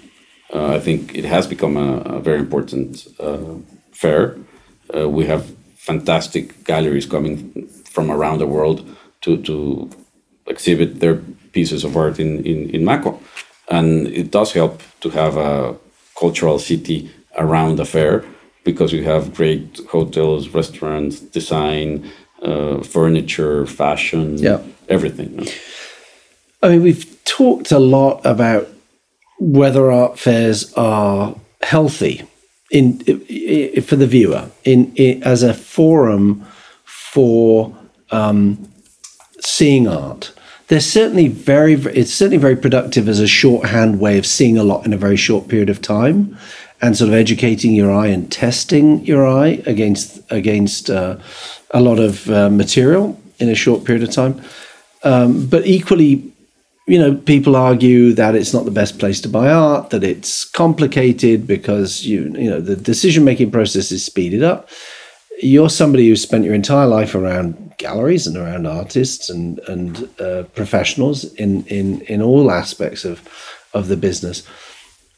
[0.53, 3.07] Uh, I think it has become a, a very important
[3.93, 4.37] fair.
[5.19, 5.43] we have
[5.77, 8.81] fantastic galleries coming from around the world
[9.21, 9.91] to, to
[10.47, 11.17] exhibit their
[11.53, 13.21] pieces of art in, in, in Maco.
[13.69, 15.77] And it does help to have a
[16.19, 18.25] cultural city around the fair
[18.65, 22.11] because we have great hotels, restaurants, design,
[22.43, 24.61] uh, furniture, fashion, yeah.
[24.89, 25.47] everything.
[26.63, 28.69] I mean, we've talked a lot about
[29.39, 32.23] whether art fairs are healthy
[32.71, 36.45] in, in for the viewer in, in, as a forum
[36.85, 37.77] for
[38.11, 38.69] um,
[39.41, 40.33] seeing art.
[40.67, 41.75] They're certainly very.
[41.75, 45.17] It's certainly very productive as a shorthand way of seeing a lot in a very
[45.17, 46.37] short period of time
[46.81, 51.17] and sort of educating your eye and testing your eye against against uh,
[51.73, 54.41] a lot of uh, material in a short period of time.
[55.05, 56.33] Um, but equally,
[56.87, 60.45] you know, people argue that it's not the best place to buy art, that it's
[60.45, 64.69] complicated because you you know the decision making process is speeded up.
[65.41, 70.45] You're somebody who's spent your entire life around galleries and around artists and and uh,
[70.55, 73.29] professionals in in in all aspects of
[73.75, 74.43] of the business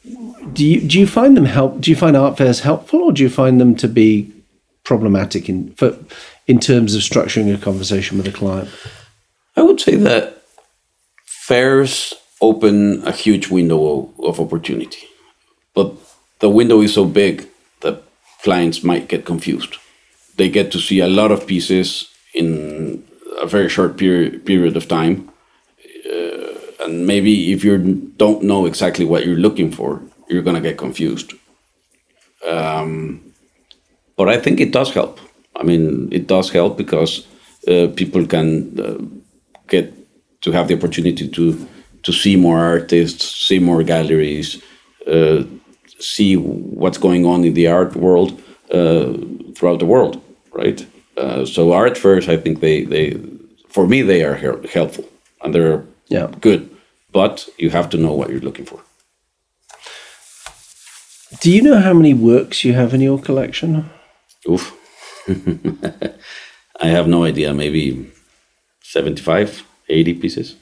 [0.03, 1.79] do you do you find them help?
[1.81, 4.31] Do you find art fairs helpful, or do you find them to be
[4.83, 5.97] problematic in for,
[6.47, 8.69] in terms of structuring a conversation with a client?
[9.55, 10.43] I would say that
[11.25, 15.07] fairs open a huge window of opportunity,
[15.75, 15.93] but
[16.39, 17.47] the window is so big
[17.81, 18.01] that
[18.41, 19.77] clients might get confused.
[20.37, 23.03] They get to see a lot of pieces in
[23.39, 25.29] a very short period period of time
[26.05, 26.40] uh,
[26.81, 27.77] and maybe if you
[28.17, 31.33] don't know exactly what you're looking for, you're gonna get confused.
[32.47, 33.33] Um,
[34.17, 35.19] but I think it does help.
[35.55, 37.27] I mean, it does help because
[37.67, 38.97] uh, people can uh,
[39.67, 39.93] get
[40.41, 41.67] to have the opportunity to
[42.03, 44.61] to see more artists, see more galleries,
[45.07, 45.43] uh,
[45.99, 48.41] see what's going on in the art world
[48.71, 49.13] uh,
[49.55, 50.19] throughout the world,
[50.51, 50.85] right?
[51.15, 53.19] Uh, so art fairs, I think they they
[53.69, 54.35] for me they are
[54.73, 55.05] helpful
[55.43, 56.27] and they're yeah.
[56.39, 56.69] good
[57.11, 58.81] but you have to know what you're looking for.
[61.39, 63.89] Do you know how many works you have in your collection?
[64.49, 64.77] Oof.
[66.81, 68.11] I have no idea, maybe
[68.83, 70.55] 75, 80 pieces.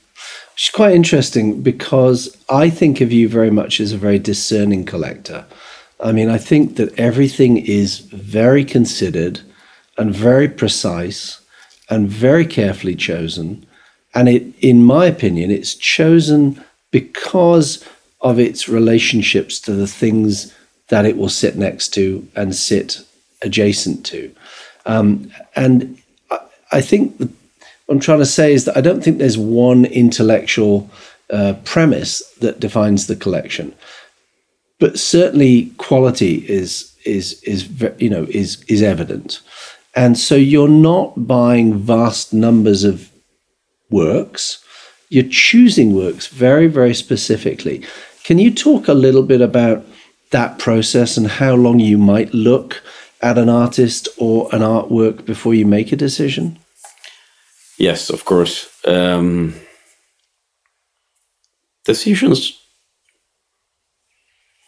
[0.53, 4.85] Which is quite interesting because I think of you very much as a very discerning
[4.85, 5.45] collector.
[5.99, 9.41] I mean, I think that everything is very considered
[9.97, 11.41] and very precise
[11.89, 13.65] and very carefully chosen
[14.13, 17.85] and it, in my opinion, it's chosen because
[18.21, 20.53] of its relationships to the things
[20.89, 23.01] that it will sit next to and sit
[23.41, 24.33] adjacent to.
[24.85, 25.97] Um, and
[26.31, 26.39] I,
[26.71, 27.29] I think the,
[27.85, 30.89] what I'm trying to say is that I don't think there's one intellectual
[31.31, 33.73] uh, premise that defines the collection,
[34.79, 37.69] but certainly quality is is is
[37.99, 39.39] you know is is evident,
[39.95, 43.08] and so you're not buying vast numbers of
[43.89, 44.63] works.
[45.09, 47.83] You're choosing works very very specifically.
[48.23, 49.85] Can you talk a little bit about
[50.31, 52.83] that process and how long you might look
[53.21, 56.59] at an artist or an artwork before you make a decision?
[57.77, 58.69] Yes, of course.
[58.85, 59.55] Um,
[61.85, 62.59] decisions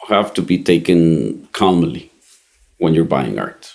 [0.08, 2.12] have to be taken calmly
[2.78, 3.74] when you're buying art.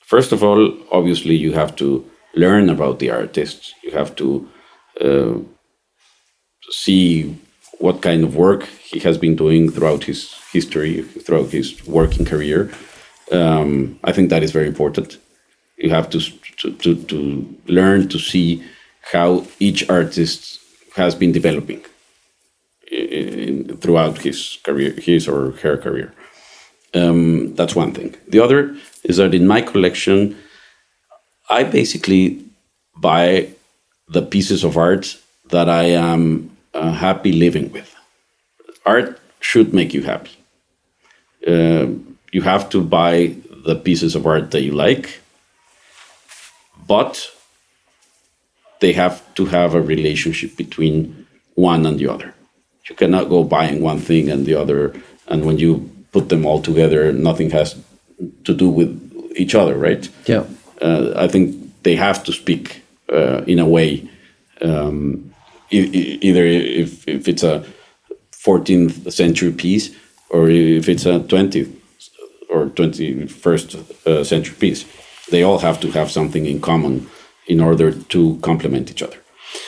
[0.00, 3.74] First of all, obviously, you have to learn about the artist.
[3.82, 4.48] You have to
[5.00, 5.34] uh,
[6.70, 7.36] see
[7.78, 12.70] what kind of work he has been doing throughout his history, throughout his working career.
[13.32, 15.18] Um, I think that is very important.
[15.76, 16.20] You have to,
[16.78, 18.64] to, to, learn to see
[19.12, 20.58] how each artist
[20.94, 21.84] has been developing
[22.90, 26.14] in, throughout his career, his or her career.
[26.94, 28.14] Um, that's one thing.
[28.28, 30.36] The other is that in my collection,
[31.50, 32.42] I basically
[32.96, 33.50] buy
[34.08, 35.16] the pieces of art
[35.50, 37.94] that I am uh, happy living with.
[38.84, 40.36] Art should make you happy.
[41.46, 41.86] Uh,
[42.32, 45.20] you have to buy the pieces of art that you like,
[46.86, 47.30] but
[48.80, 52.34] they have to have a relationship between one and the other.
[52.88, 54.94] You cannot go buying one thing and the other,
[55.26, 57.74] and when you put them all together, nothing has
[58.44, 58.90] to do with
[59.34, 60.08] each other, right?
[60.26, 60.44] Yeah.
[60.80, 64.08] Uh, I think they have to speak uh, in a way
[64.62, 65.34] um,
[65.70, 67.64] either if, if it's a
[68.32, 69.94] 14th century piece
[70.30, 71.72] or if it's a 20th
[72.48, 74.84] or 21st uh, century piece.
[75.30, 77.08] They all have to have something in common
[77.46, 79.16] in order to complement each other.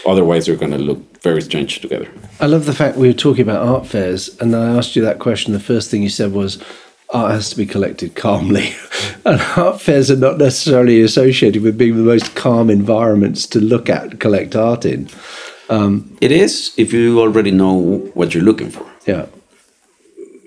[0.06, 2.08] Otherwise, they're going to look very strange together.
[2.40, 5.18] I love the fact we were talking about art fairs, and I asked you that
[5.18, 5.52] question.
[5.52, 6.62] The first thing you said was,
[7.10, 8.74] art has to be collected calmly.
[9.24, 13.88] and art fairs are not necessarily associated with being the most calm environments to look
[13.88, 15.08] at collect art in.
[15.70, 18.86] Um, it is if you already know what you're looking for.
[19.06, 19.26] Yeah.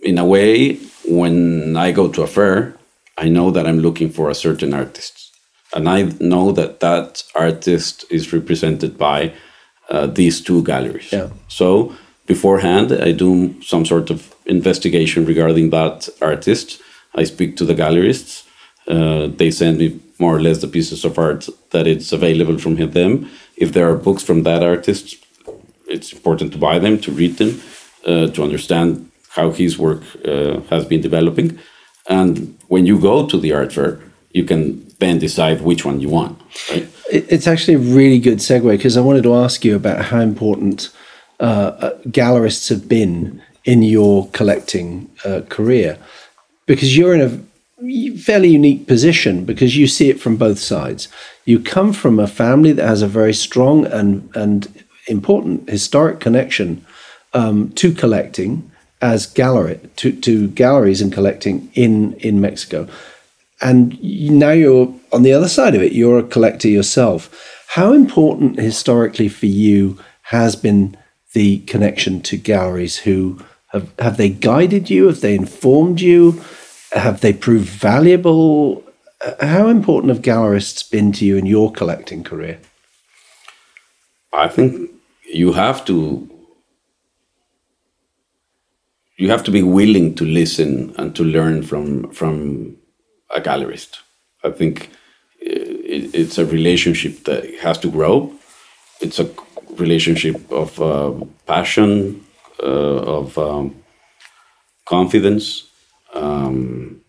[0.04, 0.76] In a way,
[1.08, 2.76] when I go to a fair,
[3.18, 5.32] I know that I'm looking for a certain artist.
[5.74, 9.34] And I know that that artist is represented by
[9.90, 11.12] uh, these two galleries.
[11.12, 11.30] Yeah.
[11.48, 11.96] So
[12.26, 16.82] beforehand, I do some sort of investigation regarding that artist.
[17.16, 18.34] I speak to the gallerists.
[18.88, 22.76] Uh, they send me more or less the pieces of art that it's available from
[22.76, 23.30] them
[23.62, 25.16] if there are books from that artist,
[25.88, 27.62] it's important to buy them, to read them,
[28.08, 31.60] uh, to understand how his work uh, has been developing.
[32.10, 34.00] And when you go to the art fair,
[34.32, 36.42] you can then decide which one you want.
[36.72, 36.88] Right?
[37.12, 40.90] It's actually a really good segue because I wanted to ask you about how important
[41.40, 45.98] uh, uh gallerists have been in your collecting uh, career
[46.66, 51.08] because you're in a fairly unique position because you see it from both sides.
[51.46, 54.68] You come from a family that has a very strong and and
[55.08, 56.86] important historic connection
[57.34, 58.72] um, to collecting
[59.02, 62.88] as gallery to, to galleries and collecting in in Mexico,
[63.62, 65.94] and now you're on the other side of it.
[65.94, 67.30] You're a collector yourself.
[67.70, 70.98] How important historically for you has been
[71.34, 73.40] the connection to galleries who
[73.72, 75.08] have have they guided you?
[75.08, 76.42] Have they informed you?
[76.94, 78.84] have they proved valuable?
[79.40, 82.60] How important have gallerists been to you in your collecting career?
[84.34, 84.90] I think
[85.32, 86.28] you have to
[89.18, 92.78] you have to be willing to listen and to learn from from
[93.36, 94.00] a gallerist.
[94.44, 94.90] I think
[95.40, 98.34] it, it's a relationship that has to grow.
[99.02, 99.30] It's a
[99.76, 101.14] relationship of uh,
[101.46, 102.31] passion, uh,
[102.66, 103.76] of um,
[104.86, 105.68] confidence,
[106.14, 107.02] um,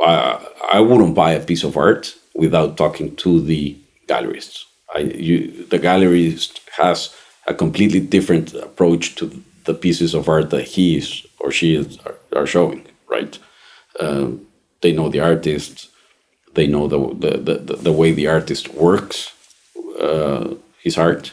[0.00, 3.76] I, I wouldn't buy a piece of art without talking to the
[4.06, 4.64] gallerist.
[4.94, 7.14] I, you, the gallerist has
[7.46, 11.98] a completely different approach to the pieces of art that he is or she is
[12.06, 13.38] are, are showing, right?
[14.00, 14.46] Um,
[14.80, 15.90] they know the artist,
[16.54, 19.32] they know the, the, the, the way the artist works
[20.00, 21.32] uh, his art.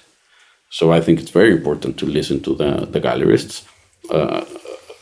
[0.78, 3.64] So I think it's very important to listen to the, the gallerists.
[4.10, 4.44] Uh,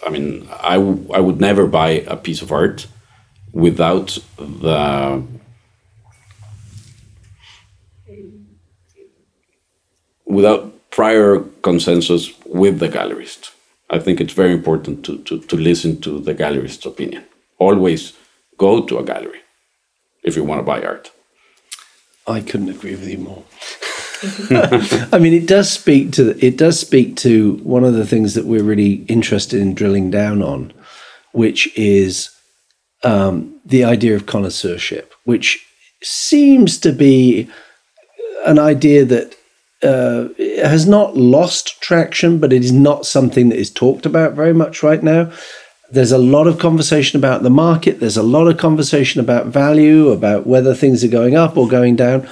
[0.05, 2.85] I mean, I, I would never buy a piece of art
[3.53, 5.23] without the
[10.25, 13.49] without prior consensus with the gallerist.
[13.89, 17.25] I think it's very important to, to, to listen to the gallerist's opinion.
[17.57, 18.13] Always
[18.59, 19.41] go to a gallery
[20.21, 21.11] if you want to buy art.
[22.27, 23.43] I couldn't agree with you more.
[25.11, 28.45] I mean, it does speak to it does speak to one of the things that
[28.45, 30.73] we're really interested in drilling down on,
[31.33, 32.29] which is
[33.03, 35.65] um, the idea of connoisseurship, which
[36.01, 37.49] seems to be
[38.45, 39.35] an idea that
[39.83, 40.29] uh,
[40.65, 44.81] has not lost traction, but it is not something that is talked about very much
[44.81, 45.31] right now.
[45.91, 47.99] There's a lot of conversation about the market.
[47.99, 51.97] There's a lot of conversation about value, about whether things are going up or going
[51.97, 52.27] down.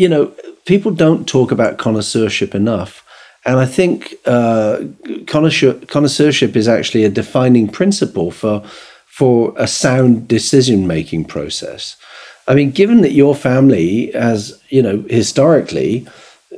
[0.00, 0.26] You know,
[0.64, 3.04] people don't talk about connoisseurship enough.
[3.44, 4.78] And I think uh,
[5.26, 8.62] connoisseurship is actually a defining principle for
[9.06, 11.96] for a sound decision making process.
[12.48, 16.06] I mean, given that your family has, you know, historically,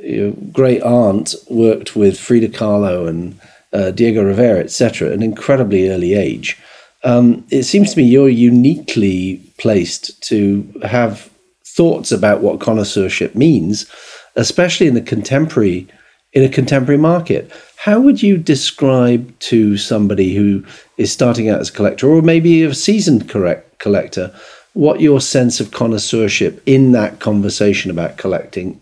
[0.01, 3.37] your great aunt worked with Frida Kahlo and
[3.73, 6.57] uh, Diego Rivera, etc., at an incredibly early age.
[7.03, 11.32] Um, it seems to me you're uniquely placed to have
[11.75, 13.85] thoughts about what connoisseurship means,
[14.35, 15.87] especially in the contemporary
[16.33, 17.51] in a contemporary market.
[17.77, 20.63] How would you describe to somebody who
[20.97, 24.33] is starting out as a collector, or maybe a seasoned correct collector,
[24.73, 28.81] what your sense of connoisseurship in that conversation about collecting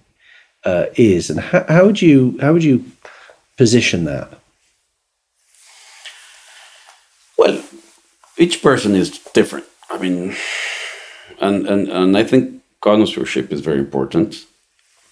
[0.63, 2.85] uh, is, and how, how would you how would you
[3.57, 4.29] position that?
[7.37, 7.61] Well,
[8.37, 9.65] each person is different.
[9.89, 10.35] I mean,
[11.41, 14.45] and and and I think connoisseurship is very important.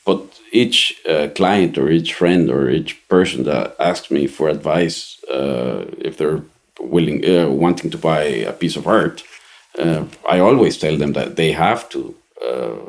[0.06, 5.24] But each uh, client or each friend or each person that asks me for advice,
[5.26, 6.42] uh, if they're
[6.80, 9.24] willing, uh, wanting to buy a piece of art,
[9.78, 12.80] uh, I always tell them that they have to uh,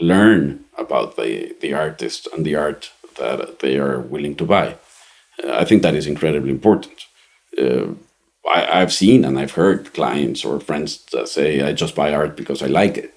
[0.00, 4.76] learn about the, the artist and the art that they are willing to buy.
[5.42, 7.06] Uh, I think that is incredibly important.
[8.46, 12.62] I, have seen and I've heard clients or friends say, I just buy art because
[12.62, 13.13] I like it.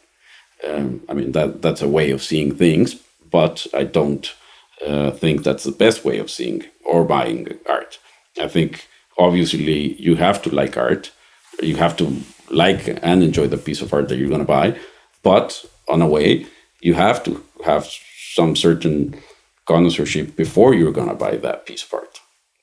[0.63, 2.95] Um, I mean, that, that's a way of seeing things,
[3.29, 4.33] but I don't
[4.85, 7.99] uh, think that's the best way of seeing or buying art.
[8.39, 8.87] I think
[9.17, 11.11] obviously you have to like art,
[11.61, 14.79] you have to like and enjoy the piece of art that you're going to buy,
[15.23, 16.45] but on a way,
[16.81, 17.87] you have to have
[18.33, 19.19] some certain
[19.65, 22.19] connoisseurship before you're going to buy that piece of art.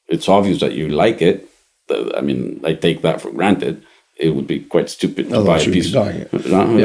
[0.09, 1.49] It's obvious that you like it.
[1.91, 3.85] I mean, I take that for granted.
[4.17, 5.93] It would be quite stupid to buy a piece.
[5.93, 6.25] Yeah.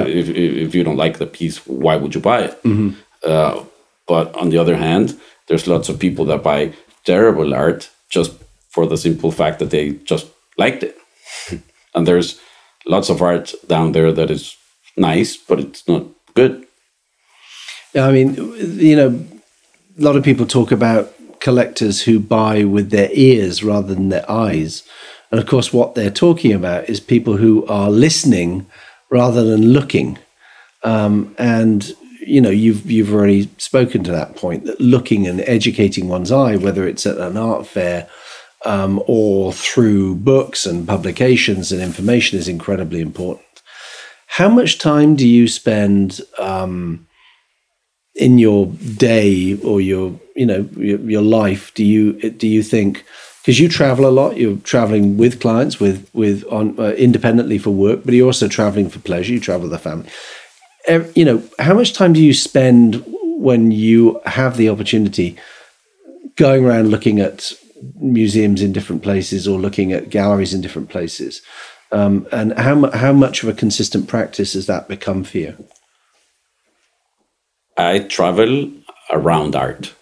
[0.05, 2.63] If, if you don't like the piece, why would you buy it?
[2.63, 2.91] Mm-hmm.
[3.23, 3.63] Uh,
[4.07, 6.73] but on the other hand, there's lots of people that buy
[7.05, 8.31] terrible art just
[8.69, 10.27] for the simple fact that they just
[10.57, 10.97] liked it.
[11.95, 12.39] and there's
[12.85, 14.57] lots of art down there that is
[14.97, 16.65] nice, but it's not good.
[17.93, 18.35] Yeah, I mean,
[18.77, 19.25] you know,
[19.97, 24.29] a lot of people talk about collectors who buy with their ears rather than their
[24.29, 24.83] eyes.
[25.31, 28.65] And of course, what they're talking about is people who are listening
[29.09, 30.17] rather than looking.
[30.83, 36.07] Um, and you know you've you've already spoken to that point that looking and educating
[36.07, 38.07] one's eye, whether it's at an art fair
[38.65, 43.45] um, or through books and publications and information, is incredibly important.
[44.27, 47.07] How much time do you spend um,
[48.15, 51.73] in your day or your you know your, your life?
[51.73, 53.05] Do you do you think?
[53.49, 54.37] Because you travel a lot.
[54.37, 58.89] You're traveling with clients, with with on uh, independently for work, but you're also traveling
[58.89, 59.33] for pleasure.
[59.33, 60.09] You travel with the family
[61.15, 65.37] you know, how much time do you spend when you have the opportunity
[66.35, 67.53] going around looking at
[67.95, 71.41] museums in different places or looking at galleries in different places?
[71.91, 75.67] Um, and how how much of a consistent practice has that become for you?
[77.77, 78.71] I travel
[79.11, 79.93] around art.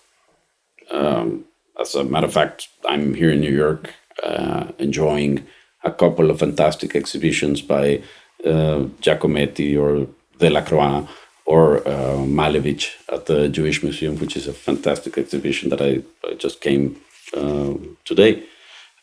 [0.91, 1.46] Um,
[1.79, 5.45] as a matter of fact, I'm here in New York, uh, enjoying
[5.83, 8.01] a couple of fantastic exhibitions by
[8.45, 10.07] uh, Giacometti or
[10.39, 11.07] Delacroix
[11.45, 16.33] or uh, Malevich at the Jewish Museum, which is a fantastic exhibition that I, I
[16.33, 16.99] just came
[17.35, 17.73] uh,
[18.05, 18.43] today.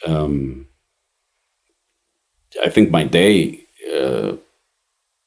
[0.06, 0.66] Um,
[2.62, 3.60] I think my day,
[3.92, 4.36] uh,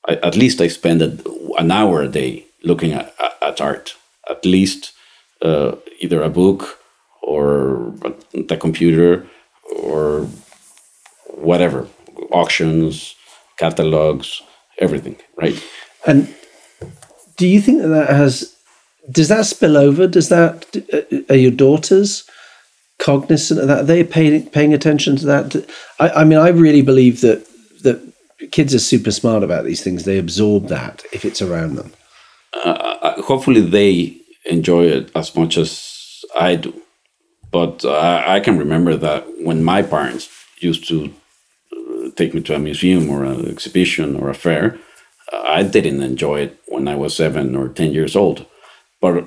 [0.08, 3.96] I, at least I spend an hour a day looking at, at art,
[4.30, 4.94] at least
[5.42, 6.80] uh, either a book
[7.28, 7.94] or
[8.34, 9.28] the computer
[9.84, 10.26] or
[11.36, 11.86] whatever,
[12.32, 13.16] auctions,
[13.58, 14.42] catalogs,
[14.80, 15.62] everything, right?
[16.06, 16.34] And
[17.36, 18.56] do you think that that has
[19.12, 20.08] does that spill over?
[20.08, 22.30] Does that uh, are your daughters
[23.00, 23.80] cognizant of that?
[23.82, 25.70] Are they paying paying attention to that?
[26.00, 27.46] I, I mean, I really believe that
[27.84, 28.02] that
[28.52, 30.04] kids are super smart about these things.
[30.04, 31.92] They absorb that if it's around them.
[32.54, 36.82] Uh, uh hopefully, they enjoy it as much as I do,
[37.52, 40.30] but uh, I can remember that when my parents
[40.60, 41.14] used to
[41.72, 44.78] uh, take me to a museum or an exhibition or a fair,
[45.32, 48.46] I didn't enjoy it when I was seven or ten years old.
[49.02, 49.26] But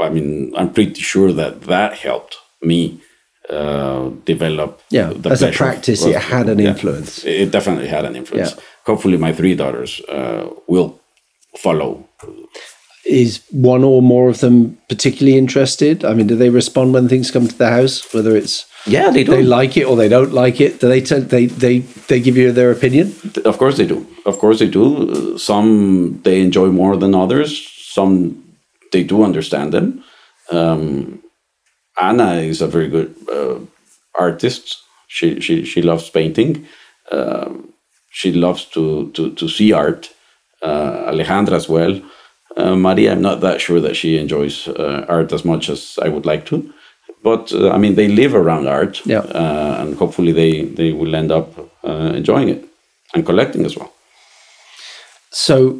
[0.00, 3.00] I mean, I'm pretty sure that that helped me
[3.50, 4.80] uh, develop.
[4.90, 7.24] Yeah, the as a pleasure of- practice, it had an yeah, influence.
[7.24, 8.54] It definitely had an influence.
[8.54, 8.62] Yeah.
[8.86, 11.00] Hopefully, my three daughters uh, will
[11.56, 12.08] follow.
[13.08, 16.04] Is one or more of them particularly interested?
[16.04, 18.12] I mean, do they respond when things come to the house?
[18.12, 19.32] Whether it's Yeah, they do.
[19.32, 20.80] they like it or they don't like it?
[20.80, 21.78] Do they t- they they
[22.08, 23.12] they give you their opinion?
[23.44, 24.06] Of course they do.
[24.26, 24.84] Of course they do.
[25.10, 27.50] Uh, Some they enjoy more than others.
[27.94, 28.36] Some
[28.92, 30.04] they do understand them.
[30.50, 31.22] Um,
[32.00, 33.58] Anna is a very good uh,
[34.18, 34.76] artist.
[35.06, 36.66] She she she loves painting.
[37.10, 37.72] Um
[38.10, 40.10] she loves to to to see art.
[40.62, 42.00] Uh, Alejandra as well.
[42.56, 46.08] Uh, Maria, I'm not that sure that she enjoys uh, art as much as I
[46.08, 46.72] would like to.
[47.22, 49.20] But uh, I mean, they live around art, Yeah.
[49.34, 52.64] uh, and hopefully they they will end up uh, enjoying it
[53.14, 53.92] and collecting as well.
[55.30, 55.78] So,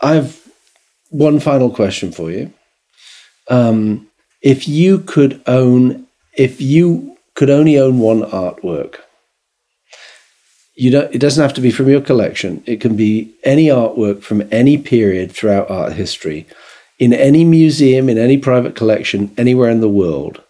[0.00, 0.40] I've
[1.10, 2.52] one final question for you.
[3.50, 4.06] Um,
[4.40, 6.06] if you could own,
[6.36, 8.96] if you could only own one artwork,
[10.78, 11.12] you don't.
[11.12, 12.62] It doesn't have to be from your collection.
[12.64, 16.46] It can be any artwork from any period throughout art history,
[17.00, 20.40] in any museum, in any private collection, anywhere in the world.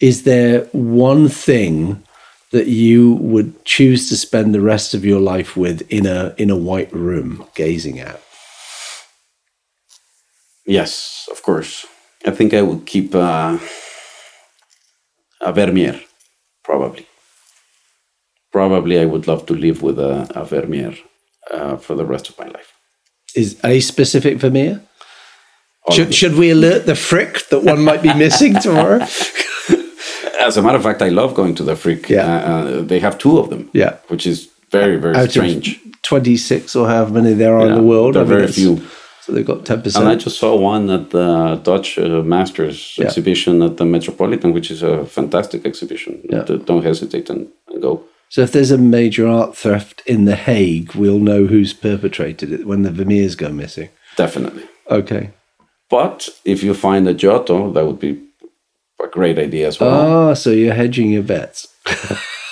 [0.00, 2.02] Is there one thing
[2.50, 6.50] that you would choose to spend the rest of your life with in a in
[6.50, 8.20] a white room gazing at?
[10.66, 11.86] Yes, of course.
[12.26, 13.58] I think I would keep uh,
[15.40, 16.00] a Vermeer,
[16.62, 17.06] probably.
[18.54, 20.94] Probably I would love to live with a, a Vermeer
[21.50, 22.72] uh, for the rest of my life.
[23.34, 24.80] Is a specific Vermeer?
[25.90, 29.00] Should, should we alert the frick that one might be missing tomorrow?
[30.40, 32.08] As a matter of fact, I love going to the frick.
[32.08, 32.20] Yeah.
[32.26, 33.70] Uh, uh, they have two of them.
[33.72, 33.96] Yeah.
[34.06, 35.80] Which is very, very Out strange.
[36.02, 38.14] 26 or however many there are in the world.
[38.14, 38.86] there are I think very few.
[39.22, 39.96] So they've got 10%.
[39.98, 43.06] And I just saw one at the Dutch uh, Masters Yeah.
[43.06, 46.20] exhibition at the Metropolitan, which is a fantastic exhibition.
[46.30, 46.44] Yeah.
[46.44, 48.04] Don't hesitate and, and go.
[48.28, 52.66] So if there's a major art theft in The Hague, we'll know who's perpetrated it
[52.66, 53.90] when the Vermeers go missing.
[54.16, 54.64] Definitely.
[54.90, 55.30] Okay.
[55.90, 58.20] But if you find a Giotto, that would be
[59.02, 60.30] a great idea as well.
[60.30, 61.68] Ah, so you're hedging your bets.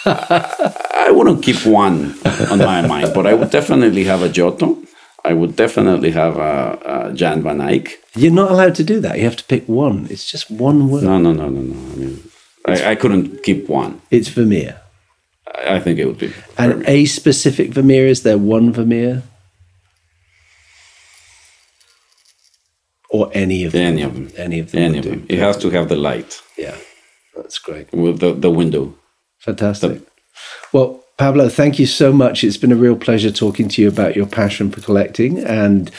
[0.05, 2.15] I wouldn't keep one
[2.51, 4.79] on my mind, but I would definitely have a Giotto.
[5.25, 7.99] I would definitely have a, a Jan van Eyck.
[8.17, 9.19] You're not allowed to do that.
[9.19, 10.09] You have to pick one.
[10.11, 11.05] It's just one word.
[11.05, 11.93] No, no, no, no, no.
[11.93, 12.31] I mean,
[12.67, 14.03] I, I couldn't keep one.
[14.11, 14.82] It's Vermeer.
[15.55, 16.33] I, think it would be.
[16.57, 19.23] And a specific Vermeer, is there one Vermeer?
[23.11, 23.83] Or any of them?
[23.83, 24.31] Any of them.
[24.37, 24.83] Any of them.
[24.83, 25.11] Any of do.
[25.11, 25.27] them.
[25.29, 26.77] It has to have the light Yeah,
[27.37, 27.93] that's great.
[27.93, 28.95] with the, the window.
[29.39, 30.01] Fantastic.
[30.73, 32.43] Well, Pablo, thank you so much.
[32.43, 35.91] It's been a real pleasure talking to you about your passion for collecting and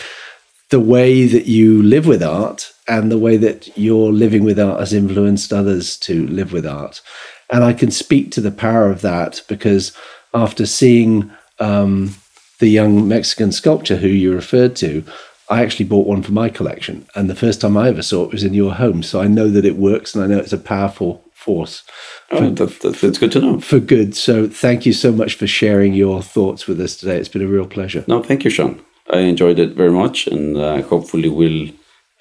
[0.71, 4.79] the way that you live with art and the way that your living with art
[4.79, 7.01] has influenced others to live with art.
[7.49, 9.91] And I can speak to the power of that because
[10.33, 12.15] after seeing um,
[12.59, 15.03] the young Mexican sculpture who you referred to,
[15.49, 17.05] I actually bought one for my collection.
[17.15, 19.03] And the first time I ever saw it was in your home.
[19.03, 21.83] So I know that it works and I know it's a powerful force
[22.31, 23.59] Oh, that, that, that's good to know.
[23.59, 24.15] for good.
[24.15, 27.17] So thank you so much for sharing your thoughts with us today.
[27.17, 28.05] It's been a real pleasure.
[28.07, 28.81] No, thank you, Sean.
[29.11, 31.67] I enjoyed it very much, and uh, hopefully will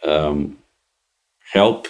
[0.05, 0.59] um,
[1.53, 1.87] help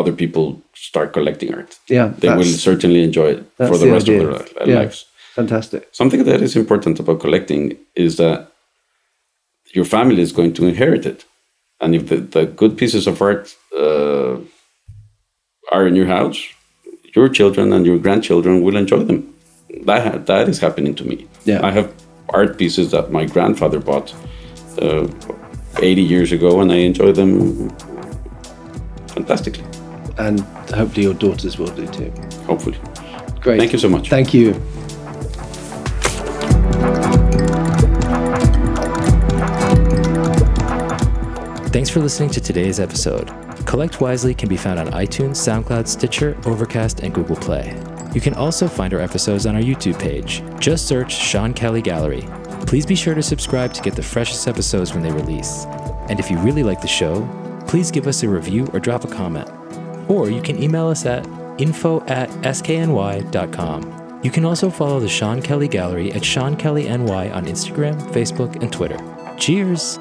[0.00, 0.44] other people
[0.74, 1.78] start collecting art.
[1.88, 4.28] Yeah, They will certainly enjoy it for the, rest idea.
[4.28, 4.78] of their Yeah.
[4.82, 4.98] lives.
[5.34, 5.82] Fantastic.
[5.92, 7.62] Something that is important about collecting
[7.94, 8.38] is that
[9.76, 11.24] your family is going to inherit it.
[11.80, 14.36] And if the, the good pieces of art uh,
[15.72, 16.38] are in your house,
[17.16, 19.20] your children and your grandchildren will enjoy them.
[19.86, 21.16] That, that is happening to me.
[21.44, 21.60] Yeah.
[21.68, 21.88] I have
[22.30, 24.14] art pieces that my grandfather bought
[24.82, 25.06] uh,
[25.80, 27.70] 80 years ago, and I enjoy them
[29.14, 29.64] fantastically,
[30.20, 30.40] And
[30.70, 32.12] hopefully your daughters will do too.
[32.44, 32.78] hopefully.
[33.40, 33.58] Great.
[33.58, 34.10] Thank you so much.
[34.10, 34.52] Thank you.
[41.72, 43.28] Thanks for listening to today's episode.
[43.64, 47.80] Collect Wisely can be found on iTunes, SoundCloud, Stitcher, Overcast, and Google Play.
[48.12, 50.42] You can also find our episodes on our YouTube page.
[50.58, 52.28] Just search Sean Kelly Gallery.
[52.66, 55.64] Please be sure to subscribe to get the freshest episodes when they release.
[56.08, 57.26] And if you really like the show,
[57.66, 59.48] please give us a review or drop a comment.
[60.10, 61.24] Or you can email us at
[61.58, 64.20] info at skny.com.
[64.22, 68.60] You can also follow the Sean Kelly Gallery at Sean Kelly NY on Instagram, Facebook,
[68.60, 68.98] and Twitter.
[69.38, 69.98] Cheers!